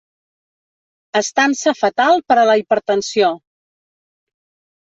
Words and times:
Estança 1.19 1.75
fatal 1.81 2.23
per 2.31 2.39
a 2.39 2.47
la 2.51 2.57
hipertensió. 2.63 3.33